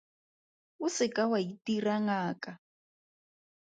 O 0.85 0.87
se 0.95 1.05
ka 1.15 1.23
wa 1.31 1.39
itira 1.49 1.95
ngaka. 2.05 2.51